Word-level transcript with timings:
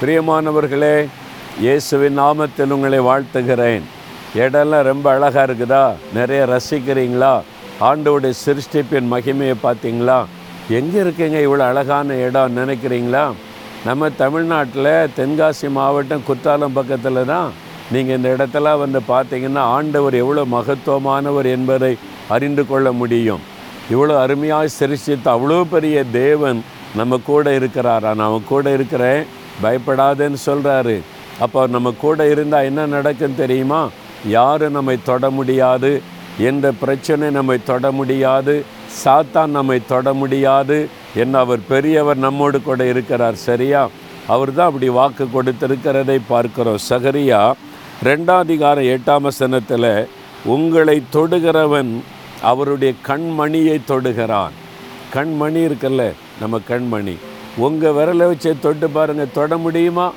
பிரியமானவர்களே 0.00 0.96
இயேசுவின் 1.62 2.18
நாமத்தில் 2.18 2.72
உங்களை 2.74 2.98
வாழ்த்துகிறேன். 3.06 3.84
இடம்லாம் 4.42 4.84
ரொம்ப 4.88 5.06
அழகாக 5.12 5.46
இருக்குதா? 5.46 5.80
நிறைய 6.16 6.40
ரசிக்கிறீங்களா? 6.52 7.30
ஆண்டோடைய 7.88 8.34
சிருஷ்டிப்பின் 8.42 9.08
மகிமையை 9.12 9.54
பார்த்தீங்களா? 9.62 10.18
எங்கே 10.78 10.98
இருக்கீங்க? 11.04 11.38
இவ்வளோ 11.46 11.64
அழகான 11.70 12.16
இடம் 12.26 12.54
நினைக்கிறீங்களா? 12.56 13.24
நம்ம 13.84 14.10
தமிழ்நாட்டில் 14.10 14.90
தென்காசி 15.16 15.70
மாவட்டம் 15.78 16.26
குத்தாலம் 16.28 16.76
பக்கத்தில் 16.78 17.20
தான். 17.24 17.50
நீங்கள் 17.92 18.16
இந்த 18.16 18.28
இடத்துல 18.36 18.76
வந்து 18.78 19.00
பார்த்தீங்கன்னா 19.08 19.64
ஆண்டவர் 19.76 20.14
எவ்வளோ 20.14 20.44
மகத்துவமானவர் 20.56 21.48
என்பதை 21.56 21.92
அறிந்து 22.36 22.66
கொள்ள 22.66 22.92
முடியும். 22.92 23.42
இவ்வளோ 23.90 24.16
அருமையாக 24.26 24.76
சிருஷ்டித்து 24.78 25.30
அவ்வளோ 25.36 25.64
பெரிய 25.74 26.04
தேவன் 26.04 26.62
நம்ம 26.94 27.18
கூட 27.30 27.58
இருக்கிறாரா. 27.58 28.12
நான் 28.22 28.48
கூட 28.52 28.72
இருக்கிறேன். 28.78 29.24
பயப்படாதேன்னு 29.62 30.38
சொல்கிறாரு 30.46 31.00
அப்போ 31.40 31.66
நம்ம 31.66 31.92
கூட 31.92 32.30
இருந்தால் 32.30 32.64
என்ன 32.64 32.86
நடக்கும் 32.86 33.34
தெரியுமா? 33.34 33.88
யாரும் 34.26 34.72
நம்மை 34.72 34.98
தொட 35.04 35.30
முடியாது? 35.30 36.02
எந்த 36.38 36.72
பிரச்சனை 36.72 37.30
நம்மை 37.30 37.58
தொட 37.64 37.90
முடியாது? 37.92 38.64
சாத்தான் 39.04 39.46
நம்மை 39.46 39.80
தொட 39.86 40.12
முடியாது? 40.12 40.88
என்ன 41.14 41.38
அவர் 41.38 41.60
பெரியவர் 41.68 42.16
நம்மோடு 42.16 42.62
கூட 42.62 42.86
இருக்கிறார் 42.86 43.34
சரியா? 43.34 43.88
அவர் 44.26 44.54
தான் 44.54 44.66
அப்படி 44.66 44.88
வாக்கு 44.88 45.24
கொடுத்திருக்கிறதை 45.24 46.18
பார்க்கிறோம். 46.28 46.78
சகரியா 46.90 47.52
ரெண்டாம் 48.04 48.42
அதிகாரம் 48.46 48.84
எட்டாம் 48.84 49.20
வசனத்தில் 49.20 50.08
உங்களை 50.44 51.02
தொடுகிறவன் 51.12 52.00
அவருடைய 52.42 52.94
கண்மணியை 53.06 53.80
தொடுகிறான். 53.88 54.50
கண்மணி 55.14 55.62
இருக்குல்ல 55.68 56.12
நம்ம 56.40 56.60
கண்மணி. 56.68 57.16
உங்கள் 57.58 57.96
விரலை 57.98 58.26
வச்சு 58.30 58.56
தொட்டு 58.60 58.88
பாருங்கள் 58.88 59.34
தொட 59.34 59.56
முடியுமா? 59.56 60.12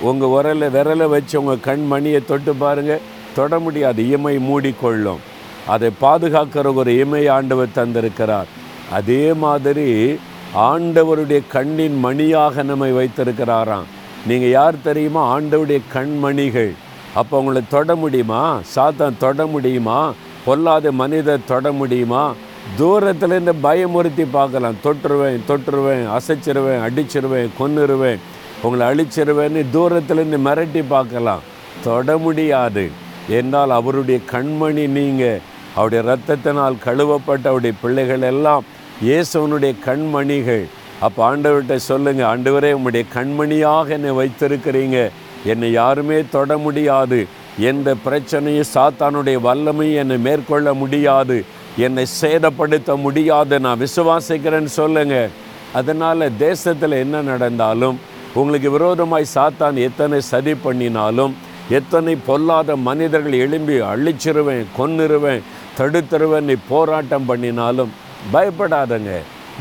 உங்கள் 0.00 0.32
விரலை 0.34 0.68
விரலை 0.76 1.08
வச்சு 1.08 1.44
உங்கள் 1.44 1.64
கண்மணியை 1.66 2.24
தொட்டு 2.24 2.54
பாருங்கள் 2.54 3.00
தொட 3.34 3.58
முடியாது. 3.58 4.08
இமை 4.08 4.36
மூடிக்கொள்ளும். 4.38 5.22
அதை 5.66 5.90
பாதுகாக்கிற 6.00 6.74
ஒரு 6.74 6.98
இமை 6.98 7.28
ஆண்டவர் 7.28 7.76
தந்திருக்கிறார். 7.76 8.50
அதே 8.90 9.32
மாதிரி 9.32 10.18
ஆண்டவருடைய 10.56 11.42
கண்ணின் 11.48 11.98
மணியாக 11.98 12.62
நம்மை 12.62 12.92
வைத்திருக்கிறாராம். 12.92 13.88
நீங்கள் 14.26 14.50
யார் 14.50 14.82
தெரியுமா? 14.82 15.38
ஆண்டவருடைய 15.38 15.80
கண்மணிகள் 15.94 16.72
அப்போ 17.14 17.38
உங்களை 17.38 17.62
தொட 17.70 17.94
முடியுமா? 17.94 18.60
சாத்தான் 18.74 19.18
தொட 19.18 19.46
முடியுமா? 19.46 20.12
பொல்லாத 20.44 20.92
மனிதர் 20.92 21.48
தொட 21.48 21.72
முடியுமா? 21.72 22.34
தூரத்தில் 22.78 23.30
இருந்து 23.30 23.54
பயமுறுத்தி 23.62 24.26
பார்க்கலாம். 24.30 24.76
தொட்டுருவேன் 24.84 25.40
தொட்டுருவேன் 25.48 26.04
அசைச்சிருவேன் 26.16 26.84
அடிச்சிருவேன் 26.88 27.48
கொன்னுருவேன். 27.60 28.18
உங்களை 28.62 28.86
அழிச்சிருவேன்னு 28.86 29.62
தூரத்துலேருந்து 29.72 30.38
மிரட்டி 30.46 30.84
பார்க்கலாம். 30.88 31.42
தொட 31.84 32.16
முடியாது. 32.18 32.90
என்றால் 33.28 33.70
அவருடைய 33.70 34.20
கண்மணி 34.30 34.88
நீங்கள் 34.88 35.40
அவருடைய 35.76 36.02
ரத்தத்தினால் 36.10 36.82
கழுவப்பட்ட 36.84 37.44
அவருடைய 37.44 37.76
பிள்ளைகள் 37.82 38.22
எல்லாம் 38.22 38.64
இயேசுவனுடைய 39.04 39.74
கண்மணிகள். 39.86 40.64
அப்போ 41.00 41.36
ஆண்டவர்கிட்ட 41.36 41.76
சொல்லுங்கள் 41.76 42.26
ஆண்டவரே 42.26 42.72
உங்களுடைய 42.72 43.04
கண்மணியாக 43.14 43.88
என்னை 43.88 44.10
வைத்திருக்கிறீங்க. 44.10 45.10
என்னை 45.44 45.72
யாருமே 45.72 46.24
தொட 46.30 46.56
முடியாது. 46.56 47.26
எந்த 47.58 47.94
பிரச்சனையும் 48.04 48.70
சாத்தானுடைய 48.74 49.38
வல்லமையும் 49.48 49.94
என்னை 49.94 50.18
மேற்கொள்ள 50.18 50.74
முடியாது. 50.74 51.44
என்னை 51.76 52.06
சேதப்படுத்த 52.20 52.96
முடியாது 52.96 53.60
நான் 53.60 53.80
விசுவாசிக்கிறேன்னு 53.80 54.64
சொல்லுங்க. 54.64 55.28
அதனால் 55.72 56.36
தேசத்தில் 56.36 56.92
என்ன 56.92 57.22
நடந்தாலும் 57.22 57.98
உங்களுக்கு 58.34 58.70
விரோதமாய் 58.70 59.34
சாத்தான் 59.34 59.74
எத்தனை 59.74 60.20
சதி 60.20 60.54
பண்ணினாலும் 60.54 61.34
எத்தனை 61.68 62.16
பொல்லாத 62.26 62.76
மனிதர்கள் 62.76 63.32
எழும்பி 63.32 63.80
அழிச்சிருவேன் 63.80 64.64
கொன்னிருவேன் 64.78 65.40
தடுத்துருவேன் 65.78 66.40
நீ 66.40 66.54
போராட்டம் 66.68 67.24
பண்ணினாலும் 67.24 67.92
பயப்படாதங்க. 68.32 69.10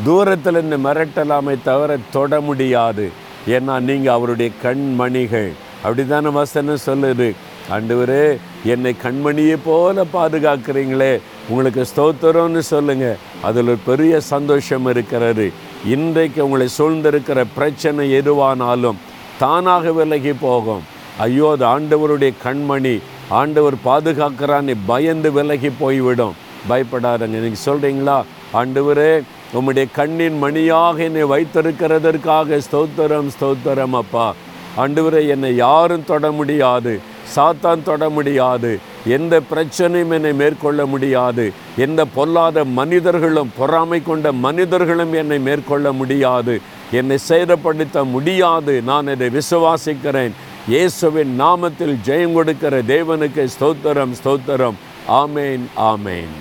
தூரத்தில் 0.03 0.53
இருந்து 0.53 0.77
மிரட்டலாமே 0.77 1.57
தவிர 1.63 1.97
தொட 2.11 2.41
முடியாது. 2.41 3.09
ஏன்னா 3.47 3.79
நீங்கள் 3.79 4.13
அவருடைய 4.13 4.51
கண்மணிகள். 4.63 5.51
அப்படிதானே 5.83 6.31
வசனம் 6.31 6.85
சொல்லுது? 6.85 7.33
ஆண்டவரே 7.71 8.37
என்னை 8.63 8.95
கண்மணியை 9.03 9.57
போல 9.63 10.05
பாதுகாக்கிறீங்களே. 10.13 11.19
உங்களுக்கு 11.49 11.85
ஸ்தோத்திரம்னு 11.91 12.59
சொல்லுங்கள் 12.59 13.17
அதில் 13.41 13.67
ஒரு 13.67 13.77
பெரிய 13.85 14.19
சந்தோஷம் 14.19 14.85
இருக்கிறது. 14.85 15.51
இன்றைக்கு 15.85 16.43
உங்களை 16.43 16.67
சூழ்ந்திருக்கிற 16.77 17.45
பிரச்சனை 17.55 18.13
எதுவானாலும் 18.19 18.99
தானாக 19.39 19.91
விலகி 19.91 20.33
போகும். 20.33 20.83
ஐயோ 21.17 21.51
அது 21.51 21.65
ஆண்டவருடைய 21.65 22.33
கண்மணி. 22.45 23.01
ஆண்டவர் 23.29 23.75
பாதுகாக்கிறான்னு 23.85 24.75
பயந்து 24.85 25.31
விலகி 25.31 25.69
போய்விடும். 25.79 26.35
பயப்படாதங்க. 26.69 27.37
நீங்கள் 27.45 27.65
சொல்கிறீங்களா 27.65 28.23
ஆண்டவரே 28.53 29.21
உம்முடைய 29.53 29.87
கண்ணின் 29.95 30.37
மணியாக 30.43 31.03
என்னை 31.03 31.23
வைத்திருக்கிறதற்காக 31.23 32.59
ஸ்தோத்திரம் 32.67 33.29
ஸ்தோத்திரம் 33.35 33.95
அப்பா. 34.01 34.33
ஆண்டவரே 34.77 35.27
என்னை 35.27 35.55
யாரும் 35.55 36.05
தொட 36.05 36.31
முடியாது. 36.31 36.99
சாத்தான் 37.35 37.83
தொட 37.83 38.09
முடியாது. 38.09 38.79
எந்த 39.05 39.41
பிரச்சனையும் 39.55 40.11
என்னை 40.11 40.33
மேற்கொள்ள 40.33 40.85
முடியாது. 40.85 41.53
எந்த 41.77 42.05
பொல்லாத 42.05 42.65
மனிதர்களும் 42.65 43.51
பொறாமை 43.57 44.03
கொண்ட 44.03 44.31
மனிதர்களும் 44.31 45.13
என்னை 45.13 45.39
மேற்கொள்ள 45.39 45.91
முடியாது. 45.91 46.61
என்னை 46.91 47.17
சேதப்படுத்த 47.29 48.03
முடியாது. 48.03 48.81
நான் 48.81 49.07
இதை 49.07 49.29
விசுவாசிக்கிறேன். 49.29 50.31
இயேசுவின் 50.67 51.41
நாமத்தில் 51.41 51.95
ஜெயம் 52.05 52.33
கொடுக்கிற 52.33 52.81
தேவனுக்கு 52.81 53.47
ஸ்தோத்திரம் 53.59 54.13
ஸ்தோத்திரம். 54.23 54.73
ஆமேன் 55.07 55.61
ஆமேன். 55.77 56.35